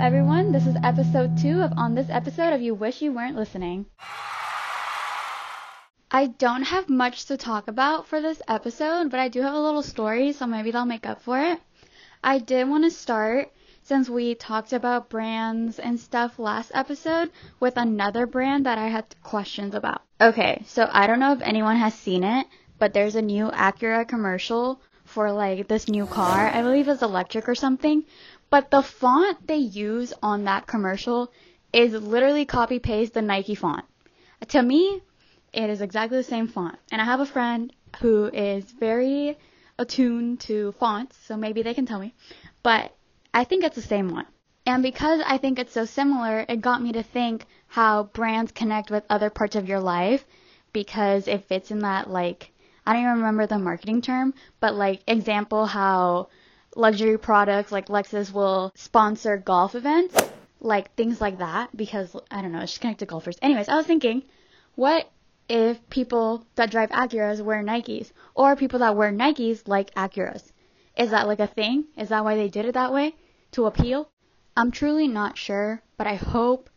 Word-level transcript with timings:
everyone. 0.00 0.50
This 0.50 0.66
is 0.66 0.76
episode 0.82 1.36
two 1.36 1.60
of 1.60 1.74
On 1.76 1.94
This 1.94 2.08
Episode 2.08 2.54
of 2.54 2.62
You 2.62 2.72
Wish 2.72 3.02
You 3.02 3.12
Weren't 3.12 3.36
Listening. 3.36 3.84
I 6.10 6.28
don't 6.38 6.62
have 6.62 6.88
much 6.88 7.26
to 7.26 7.36
talk 7.36 7.68
about 7.68 8.08
for 8.08 8.22
this 8.22 8.40
episode, 8.48 9.10
but 9.10 9.20
I 9.20 9.28
do 9.28 9.42
have 9.42 9.52
a 9.52 9.60
little 9.60 9.82
story, 9.82 10.32
so 10.32 10.46
maybe 10.46 10.70
that'll 10.70 10.86
make 10.86 11.04
up 11.04 11.20
for 11.20 11.38
it. 11.38 11.60
I 12.24 12.38
did 12.38 12.66
want 12.66 12.84
to 12.84 12.90
start, 12.90 13.52
since 13.82 14.08
we 14.08 14.34
talked 14.34 14.72
about 14.72 15.10
brands 15.10 15.78
and 15.78 16.00
stuff 16.00 16.38
last 16.38 16.70
episode, 16.72 17.30
with 17.60 17.76
another 17.76 18.26
brand 18.26 18.64
that 18.64 18.78
I 18.78 18.88
had 18.88 19.04
questions 19.22 19.74
about. 19.74 20.00
Okay, 20.18 20.62
so 20.64 20.88
I 20.90 21.08
don't 21.08 21.20
know 21.20 21.34
if 21.34 21.42
anyone 21.42 21.76
has 21.76 21.92
seen 21.92 22.24
it, 22.24 22.46
but 22.78 22.94
there's 22.94 23.16
a 23.16 23.22
new 23.22 23.50
Acura 23.50 24.08
commercial 24.08 24.80
for 25.10 25.32
like 25.32 25.68
this 25.68 25.88
new 25.88 26.06
car. 26.06 26.48
I 26.48 26.62
believe 26.62 26.88
it's 26.88 27.02
electric 27.02 27.48
or 27.48 27.54
something. 27.54 28.04
But 28.48 28.70
the 28.70 28.82
font 28.82 29.46
they 29.46 29.56
use 29.56 30.12
on 30.22 30.44
that 30.44 30.66
commercial 30.66 31.32
is 31.72 31.92
literally 31.92 32.44
copy 32.46 32.78
paste 32.78 33.14
the 33.14 33.22
Nike 33.22 33.54
font. 33.54 33.84
To 34.48 34.62
me, 34.62 35.02
it 35.52 35.68
is 35.68 35.80
exactly 35.80 36.16
the 36.16 36.24
same 36.24 36.48
font. 36.48 36.78
And 36.90 37.00
I 37.00 37.04
have 37.04 37.20
a 37.20 37.26
friend 37.26 37.72
who 38.00 38.26
is 38.26 38.64
very 38.64 39.36
attuned 39.78 40.40
to 40.40 40.72
fonts, 40.72 41.16
so 41.26 41.36
maybe 41.36 41.62
they 41.62 41.74
can 41.74 41.86
tell 41.86 41.98
me. 41.98 42.14
But 42.62 42.94
I 43.34 43.44
think 43.44 43.64
it's 43.64 43.76
the 43.76 43.82
same 43.82 44.08
one. 44.10 44.26
And 44.66 44.82
because 44.82 45.20
I 45.26 45.38
think 45.38 45.58
it's 45.58 45.72
so 45.72 45.84
similar, 45.84 46.44
it 46.48 46.60
got 46.60 46.82
me 46.82 46.92
to 46.92 47.02
think 47.02 47.46
how 47.66 48.04
brands 48.04 48.52
connect 48.52 48.90
with 48.90 49.04
other 49.08 49.30
parts 49.30 49.56
of 49.56 49.68
your 49.68 49.80
life 49.80 50.24
because 50.72 51.26
it 51.26 51.44
fits 51.44 51.70
in 51.70 51.80
that 51.80 52.10
like 52.10 52.52
I 52.86 52.92
don't 52.92 53.02
even 53.02 53.16
remember 53.16 53.46
the 53.46 53.58
marketing 53.58 54.02
term, 54.02 54.34
but 54.60 54.74
like 54.74 55.02
example 55.06 55.66
how 55.66 56.28
luxury 56.76 57.18
products 57.18 57.72
like 57.72 57.88
Lexus 57.88 58.32
will 58.32 58.72
sponsor 58.74 59.36
golf 59.36 59.74
events, 59.74 60.16
like 60.60 60.94
things 60.94 61.20
like 61.20 61.38
that, 61.38 61.74
because 61.76 62.14
I 62.30 62.42
don't 62.42 62.52
know, 62.52 62.60
it's 62.60 62.72
just 62.72 62.80
connected 62.80 63.06
to 63.06 63.10
golfers. 63.10 63.38
Anyways, 63.42 63.68
I 63.68 63.76
was 63.76 63.86
thinking, 63.86 64.22
what 64.74 65.10
if 65.48 65.88
people 65.90 66.46
that 66.54 66.70
drive 66.70 66.90
Acuras 66.90 67.42
wear 67.42 67.62
Nikes, 67.62 68.12
or 68.34 68.56
people 68.56 68.78
that 68.80 68.96
wear 68.96 69.12
Nikes 69.12 69.66
like 69.66 69.94
Acuras? 69.94 70.52
Is 70.96 71.10
that 71.10 71.26
like 71.26 71.40
a 71.40 71.46
thing? 71.46 71.86
Is 71.96 72.10
that 72.10 72.24
why 72.24 72.36
they 72.36 72.48
did 72.48 72.66
it 72.66 72.74
that 72.74 72.92
way? 72.92 73.14
To 73.52 73.66
appeal? 73.66 74.08
I'm 74.56 74.70
truly 74.70 75.08
not 75.08 75.38
sure, 75.38 75.82
but 75.96 76.06
I 76.06 76.14
hope 76.14 76.70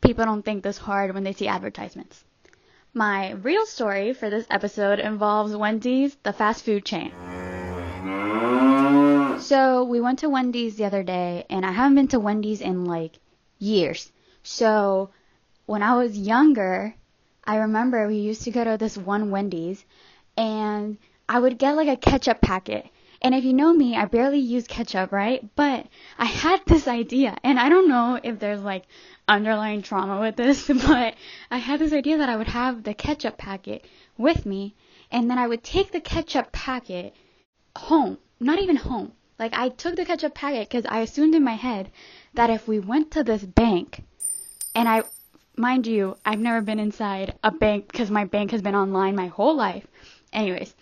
people 0.00 0.24
don't 0.24 0.44
think 0.44 0.62
this 0.62 0.78
hard 0.78 1.14
when 1.14 1.24
they 1.24 1.32
see 1.32 1.48
advertisements. 1.48 2.24
My 2.96 3.32
real 3.32 3.66
story 3.66 4.14
for 4.14 4.30
this 4.30 4.46
episode 4.48 5.00
involves 5.00 5.54
Wendy's, 5.54 6.16
the 6.22 6.32
fast 6.32 6.64
food 6.64 6.86
chain. 6.86 7.12
So 9.38 9.84
we 9.84 10.00
went 10.00 10.20
to 10.20 10.30
Wendy's 10.30 10.76
the 10.76 10.86
other 10.86 11.02
day, 11.02 11.44
and 11.50 11.66
I 11.66 11.72
haven't 11.72 11.96
been 11.96 12.08
to 12.08 12.18
Wendy's 12.18 12.62
in 12.62 12.86
like 12.86 13.18
years. 13.58 14.10
So 14.44 15.10
when 15.66 15.82
I 15.82 15.96
was 15.96 16.16
younger, 16.16 16.94
I 17.44 17.56
remember 17.56 18.08
we 18.08 18.16
used 18.16 18.44
to 18.44 18.50
go 18.50 18.64
to 18.64 18.78
this 18.78 18.96
one 18.96 19.30
Wendy's, 19.30 19.84
and 20.38 20.96
I 21.28 21.38
would 21.38 21.58
get 21.58 21.76
like 21.76 21.88
a 21.88 21.98
ketchup 21.98 22.40
packet. 22.40 22.86
And 23.22 23.34
if 23.34 23.44
you 23.44 23.52
know 23.52 23.72
me, 23.72 23.96
I 23.96 24.04
barely 24.04 24.38
use 24.38 24.66
ketchup, 24.66 25.12
right? 25.12 25.44
But 25.56 25.86
I 26.18 26.26
had 26.26 26.64
this 26.66 26.86
idea, 26.86 27.36
and 27.42 27.58
I 27.58 27.68
don't 27.68 27.88
know 27.88 28.20
if 28.22 28.38
there's 28.38 28.60
like 28.60 28.84
underlying 29.28 29.82
trauma 29.82 30.20
with 30.20 30.36
this, 30.36 30.66
but 30.86 31.14
I 31.50 31.58
had 31.58 31.80
this 31.80 31.92
idea 31.92 32.18
that 32.18 32.28
I 32.28 32.36
would 32.36 32.48
have 32.48 32.82
the 32.82 32.94
ketchup 32.94 33.38
packet 33.38 33.84
with 34.18 34.46
me, 34.46 34.74
and 35.10 35.30
then 35.30 35.38
I 35.38 35.46
would 35.46 35.64
take 35.64 35.92
the 35.92 36.00
ketchup 36.00 36.52
packet 36.52 37.14
home. 37.76 38.18
Not 38.38 38.58
even 38.58 38.76
home. 38.76 39.12
Like, 39.38 39.54
I 39.54 39.68
took 39.68 39.96
the 39.96 40.04
ketchup 40.04 40.34
packet 40.34 40.68
because 40.68 40.86
I 40.86 41.00
assumed 41.00 41.34
in 41.34 41.44
my 41.44 41.54
head 41.54 41.90
that 42.34 42.50
if 42.50 42.66
we 42.66 42.78
went 42.78 43.12
to 43.12 43.24
this 43.24 43.44
bank, 43.44 44.02
and 44.74 44.88
I, 44.88 45.02
mind 45.56 45.86
you, 45.86 46.16
I've 46.24 46.38
never 46.38 46.60
been 46.60 46.78
inside 46.78 47.34
a 47.42 47.50
bank 47.50 47.90
because 47.90 48.10
my 48.10 48.24
bank 48.24 48.50
has 48.50 48.62
been 48.62 48.74
online 48.74 49.14
my 49.14 49.28
whole 49.28 49.54
life. 49.54 49.86
Anyways, 50.32 50.74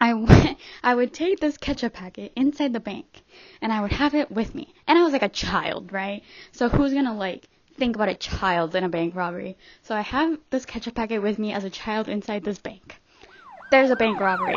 I 0.00 0.14
went, 0.14 0.58
I 0.82 0.94
would 0.94 1.12
take 1.12 1.40
this 1.40 1.58
ketchup 1.58 1.92
packet 1.92 2.32
inside 2.34 2.72
the 2.72 2.80
bank 2.80 3.22
and 3.60 3.72
I 3.72 3.82
would 3.82 3.92
have 3.92 4.14
it 4.14 4.30
with 4.30 4.54
me. 4.54 4.72
And 4.86 4.98
I 4.98 5.02
was 5.02 5.12
like 5.12 5.22
a 5.22 5.28
child, 5.28 5.92
right? 5.92 6.22
So 6.52 6.68
who's 6.68 6.94
gonna 6.94 7.14
like 7.14 7.48
think 7.76 7.96
about 7.96 8.08
a 8.08 8.14
child 8.14 8.74
in 8.74 8.84
a 8.84 8.88
bank 8.88 9.14
robbery. 9.14 9.56
So 9.82 9.94
I 9.94 10.00
have 10.00 10.38
this 10.50 10.64
ketchup 10.64 10.94
packet 10.94 11.22
with 11.22 11.38
me 11.38 11.52
as 11.52 11.64
a 11.64 11.70
child 11.70 12.08
inside 12.08 12.44
this 12.44 12.58
bank. 12.58 13.00
There's 13.70 13.90
a 13.90 13.96
bank 13.96 14.20
robbery. 14.20 14.56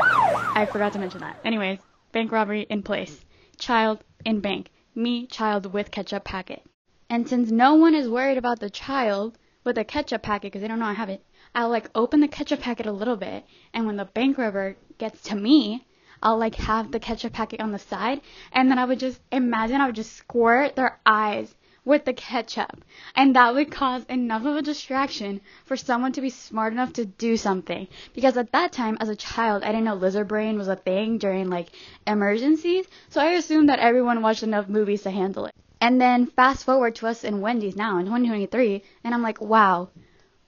I 0.00 0.66
forgot 0.70 0.92
to 0.94 0.98
mention 0.98 1.20
that. 1.20 1.38
Anyways, 1.44 1.78
bank 2.12 2.32
robbery 2.32 2.62
in 2.68 2.82
place. 2.82 3.24
Child 3.58 4.02
in 4.24 4.40
bank. 4.40 4.70
Me, 4.94 5.26
child 5.26 5.72
with 5.72 5.90
ketchup 5.90 6.24
packet. 6.24 6.62
And 7.08 7.28
since 7.28 7.50
no 7.50 7.74
one 7.74 7.94
is 7.94 8.08
worried 8.08 8.36
about 8.36 8.58
the 8.58 8.68
child 8.68 9.38
with 9.64 9.78
a 9.78 9.84
ketchup 9.84 10.22
packet 10.22 10.52
because 10.52 10.62
they 10.62 10.68
don't 10.68 10.78
know 10.78 10.86
I 10.86 10.94
have 10.94 11.08
it, 11.08 11.24
I'll 11.54 11.68
like 11.68 11.90
open 11.94 12.20
the 12.20 12.28
ketchup 12.28 12.60
packet 12.60 12.86
a 12.86 12.92
little 12.92 13.16
bit, 13.16 13.44
and 13.72 13.86
when 13.86 13.96
the 13.96 14.04
bank 14.04 14.38
robber 14.38 14.76
gets 14.98 15.22
to 15.24 15.36
me, 15.36 15.86
I'll 16.22 16.38
like 16.38 16.56
have 16.56 16.90
the 16.90 17.00
ketchup 17.00 17.32
packet 17.32 17.60
on 17.60 17.72
the 17.72 17.78
side, 17.78 18.20
and 18.52 18.70
then 18.70 18.78
I 18.78 18.84
would 18.84 18.98
just 18.98 19.20
imagine 19.30 19.80
I 19.80 19.86
would 19.86 19.94
just 19.94 20.16
squirt 20.16 20.76
their 20.76 20.98
eyes 21.06 21.54
with 21.88 22.04
the 22.04 22.12
ketchup. 22.12 22.84
And 23.16 23.34
that 23.34 23.54
would 23.54 23.70
cause 23.70 24.04
enough 24.10 24.44
of 24.44 24.56
a 24.56 24.62
distraction 24.62 25.40
for 25.64 25.76
someone 25.76 26.12
to 26.12 26.20
be 26.20 26.28
smart 26.28 26.74
enough 26.74 26.92
to 26.94 27.06
do 27.06 27.36
something. 27.36 27.88
Because 28.14 28.36
at 28.36 28.52
that 28.52 28.72
time, 28.72 28.98
as 29.00 29.08
a 29.08 29.16
child, 29.16 29.62
I 29.62 29.68
didn't 29.68 29.84
know 29.84 29.94
lizard 29.94 30.28
brain 30.28 30.58
was 30.58 30.68
a 30.68 30.76
thing 30.76 31.16
during 31.16 31.48
like 31.48 31.68
emergencies. 32.06 32.86
So 33.08 33.22
I 33.22 33.30
assumed 33.30 33.70
that 33.70 33.78
everyone 33.78 34.20
watched 34.20 34.42
enough 34.42 34.68
movies 34.68 35.02
to 35.02 35.10
handle 35.10 35.46
it. 35.46 35.54
And 35.80 36.00
then 36.00 36.26
fast 36.26 36.64
forward 36.64 36.96
to 36.96 37.06
us 37.06 37.24
in 37.24 37.40
Wendy's 37.40 37.76
now 37.76 37.98
in 37.98 38.04
2023, 38.04 38.82
and 39.04 39.14
I'm 39.14 39.22
like, 39.22 39.40
wow, 39.40 39.88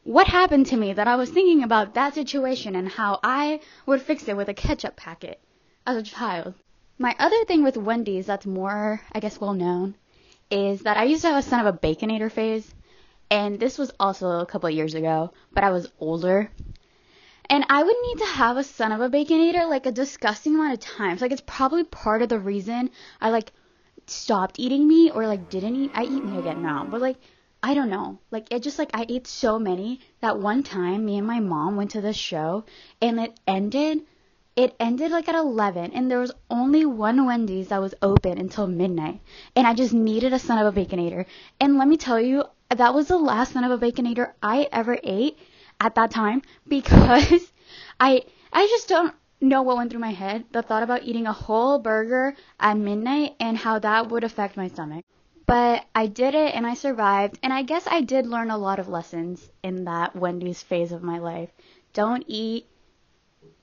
what 0.04 0.26
happened 0.26 0.66
to 0.66 0.76
me 0.76 0.92
that 0.92 1.08
I 1.08 1.16
was 1.16 1.30
thinking 1.30 1.62
about 1.62 1.94
that 1.94 2.14
situation 2.14 2.74
and 2.74 2.88
how 2.88 3.20
I 3.22 3.60
would 3.86 4.02
fix 4.02 4.28
it 4.28 4.36
with 4.36 4.48
a 4.48 4.54
ketchup 4.54 4.96
packet 4.96 5.40
as 5.86 5.96
a 5.96 6.02
child? 6.02 6.54
My 6.98 7.14
other 7.18 7.44
thing 7.44 7.62
with 7.62 7.76
Wendy's 7.76 8.26
that's 8.26 8.46
more, 8.46 9.00
I 9.12 9.20
guess, 9.20 9.40
well 9.40 9.54
known 9.54 9.94
is 10.50 10.82
that 10.82 10.96
I 10.96 11.04
used 11.04 11.22
to 11.22 11.28
have 11.28 11.38
a 11.38 11.48
son 11.48 11.64
of 11.64 11.74
a 11.74 11.78
baconator 11.78 12.30
phase, 12.30 12.74
and 13.30 13.60
this 13.60 13.78
was 13.78 13.92
also 14.00 14.40
a 14.40 14.46
couple 14.46 14.68
of 14.68 14.74
years 14.74 14.94
ago, 14.94 15.32
but 15.52 15.64
I 15.64 15.70
was 15.70 15.90
older. 16.00 16.50
And 17.48 17.64
I 17.68 17.82
would 17.82 17.96
need 18.02 18.18
to 18.18 18.26
have 18.26 18.56
a 18.56 18.64
son 18.64 18.92
of 18.92 19.00
a 19.00 19.08
baconator 19.08 19.68
like 19.68 19.86
a 19.86 19.92
disgusting 19.92 20.54
amount 20.54 20.74
of 20.74 20.80
times. 20.80 21.20
Like 21.20 21.32
it's 21.32 21.42
probably 21.46 21.84
part 21.84 22.22
of 22.22 22.28
the 22.28 22.38
reason 22.38 22.90
I 23.20 23.30
like 23.30 23.52
stopped 24.06 24.58
eating 24.58 24.88
meat 24.88 25.12
or 25.14 25.26
like 25.26 25.50
didn't 25.50 25.76
eat. 25.76 25.90
I 25.94 26.04
eat 26.04 26.24
meat 26.24 26.38
again 26.38 26.62
now, 26.62 26.86
but 26.88 27.00
like 27.00 27.16
I 27.62 27.74
don't 27.74 27.90
know. 27.90 28.18
Like 28.30 28.50
it 28.50 28.62
just 28.62 28.78
like 28.78 28.90
I 28.94 29.04
ate 29.08 29.26
so 29.26 29.58
many 29.58 30.00
that 30.20 30.38
one 30.38 30.62
time 30.62 31.04
me 31.04 31.18
and 31.18 31.26
my 31.26 31.40
mom 31.40 31.76
went 31.76 31.90
to 31.92 32.00
this 32.00 32.16
show 32.16 32.64
and 33.02 33.20
it 33.20 33.38
ended 33.46 34.06
it 34.56 34.74
ended 34.80 35.10
like 35.10 35.28
at 35.28 35.34
11 35.34 35.92
and 35.92 36.10
there 36.10 36.20
was 36.20 36.32
only 36.50 36.84
one 36.84 37.26
Wendy's 37.26 37.68
that 37.68 37.80
was 37.80 37.94
open 38.02 38.38
until 38.38 38.66
midnight 38.66 39.20
and 39.54 39.66
I 39.66 39.74
just 39.74 39.92
needed 39.92 40.32
a 40.32 40.38
son 40.38 40.58
of 40.58 40.74
a 40.74 40.80
baconator. 40.80 41.26
And 41.60 41.76
let 41.76 41.86
me 41.86 41.96
tell 41.98 42.20
you, 42.20 42.44
that 42.70 42.94
was 42.94 43.08
the 43.08 43.18
last 43.18 43.52
son 43.52 43.64
of 43.64 43.70
a 43.70 43.78
baconator 43.78 44.32
I 44.42 44.68
ever 44.72 44.98
ate 45.04 45.38
at 45.78 45.94
that 45.96 46.10
time 46.10 46.42
because 46.68 47.52
I 47.98 48.24
I 48.52 48.66
just 48.68 48.88
don't 48.88 49.14
know 49.40 49.62
what 49.62 49.76
went 49.76 49.90
through 49.90 50.00
my 50.00 50.12
head. 50.12 50.44
The 50.52 50.62
thought 50.62 50.82
about 50.82 51.02
eating 51.04 51.26
a 51.26 51.32
whole 51.32 51.78
burger 51.78 52.34
at 52.58 52.76
midnight 52.78 53.36
and 53.38 53.56
how 53.56 53.78
that 53.78 54.08
would 54.08 54.24
affect 54.24 54.56
my 54.56 54.68
stomach. 54.68 55.04
But 55.50 55.84
I 55.96 56.06
did 56.06 56.36
it 56.36 56.54
and 56.54 56.64
I 56.64 56.74
survived 56.74 57.40
and 57.42 57.52
I 57.52 57.62
guess 57.62 57.84
I 57.88 58.02
did 58.02 58.24
learn 58.24 58.52
a 58.52 58.56
lot 58.56 58.78
of 58.78 58.86
lessons 58.86 59.50
in 59.64 59.82
that 59.86 60.14
Wendy's 60.14 60.62
phase 60.62 60.92
of 60.92 61.02
my 61.02 61.18
life. 61.18 61.50
Don't 61.92 62.22
eat 62.28 62.68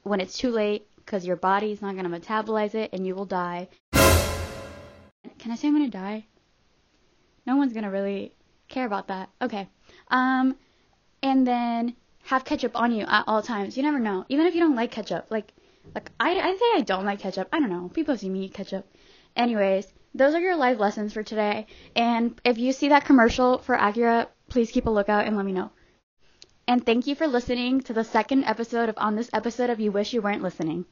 when 0.04 0.20
it's 0.20 0.38
too 0.38 0.52
late 0.52 0.86
because 0.98 1.26
your 1.26 1.38
body's 1.38 1.82
not 1.82 1.96
going 1.96 2.04
to 2.04 2.20
metabolize 2.20 2.76
it 2.76 2.90
and 2.92 3.08
you 3.08 3.16
will 3.16 3.24
die. 3.24 3.70
Can 3.94 5.50
I 5.50 5.56
say 5.56 5.70
I'm 5.70 5.78
going 5.78 5.90
to 5.90 5.98
die? 5.98 6.26
No 7.46 7.56
one's 7.56 7.72
going 7.72 7.86
to 7.86 7.90
really 7.90 8.34
care 8.68 8.86
about 8.86 9.08
that. 9.08 9.30
Okay. 9.42 9.70
Um, 10.10 10.58
and 11.24 11.48
then 11.48 11.96
have 12.24 12.44
ketchup 12.44 12.74
on 12.76 12.92
you 12.92 13.06
at 13.08 13.24
all 13.28 13.42
times. 13.42 13.78
You 13.78 13.84
never 13.84 14.00
know. 14.00 14.26
Even 14.28 14.46
if 14.46 14.56
you 14.56 14.60
don't 14.60 14.76
like 14.76 14.92
ketchup. 14.92 15.28
Like, 15.30 15.54
like 15.96 16.12
I, 16.20 16.32
I 16.32 16.54
say 16.54 16.66
I 16.76 16.82
don't 16.82 17.06
like 17.06 17.22
ketchup. 17.22 17.48
I 17.54 17.62
don't 17.62 17.70
know. 17.70 17.90
People 17.94 18.18
see 18.18 18.28
me 18.28 18.44
eat 18.44 18.54
ketchup. 18.54 18.86
Anyways, 19.38 19.88
those 20.18 20.34
are 20.34 20.40
your 20.40 20.56
life 20.56 20.80
lessons 20.80 21.14
for 21.14 21.24
today. 21.24 21.68
And 21.96 22.40
if 22.44 22.58
you 22.58 22.72
see 22.72 22.90
that 22.90 23.06
commercial 23.06 23.60
for 23.60 23.78
Acura, 23.78 24.28
please 24.50 24.72
keep 24.72 24.88
a 24.88 24.90
lookout 24.90 25.26
and 25.26 25.38
let 25.38 25.46
me 25.46 25.52
know. 25.52 25.72
And 26.68 26.86
thank 26.86 27.08
you 27.08 27.16
for 27.16 27.28
listening 27.28 27.82
to 27.82 27.94
the 27.94 28.04
second 28.04 28.44
episode 28.44 28.90
of 28.90 28.96
On 28.98 29.16
This 29.16 29.30
Episode 29.32 29.70
of 29.70 29.80
You 29.80 29.92
Wish 29.92 30.14
You 30.14 30.22
Weren't 30.22 30.44
Listening. 30.44 30.86